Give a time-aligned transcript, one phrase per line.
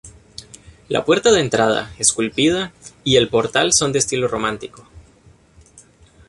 [0.89, 4.87] La puerta de entrada, esculpida, y el portal son de estilo románico.